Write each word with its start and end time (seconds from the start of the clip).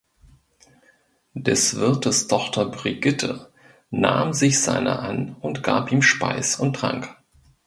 Des 1.35 1.75
Wirtes 1.75 2.27
Tochter 2.27 2.65
Brigitte 2.65 3.51
nahm 3.91 4.33
sich 4.33 4.59
seiner 4.59 4.97
an 5.03 5.35
und 5.41 5.61
gab 5.61 5.91
ihm 5.91 6.01
Speis 6.01 6.55
und 6.59 6.75
Trank. 6.75 7.15